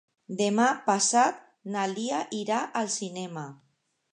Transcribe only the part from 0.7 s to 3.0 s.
passat na Lia irà al